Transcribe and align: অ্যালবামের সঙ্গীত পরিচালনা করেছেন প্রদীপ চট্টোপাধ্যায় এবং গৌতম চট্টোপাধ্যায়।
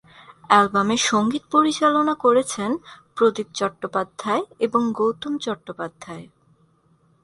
অ্যালবামের 0.49 1.01
সঙ্গীত 1.03 1.43
পরিচালনা 1.51 2.13
করেছেন 2.15 2.71
প্রদীপ 3.15 3.47
চট্টোপাধ্যায় 3.53 4.43
এবং 4.59 4.81
গৌতম 4.93 5.33
চট্টোপাধ্যায়। 5.37 6.25